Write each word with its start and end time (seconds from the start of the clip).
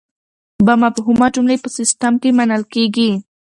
بامفهومه 0.65 1.27
جملې 1.35 1.57
په 1.63 1.69
سیسټم 1.77 2.13
کې 2.21 2.29
منل 2.37 2.63
کیږي. 2.73 3.11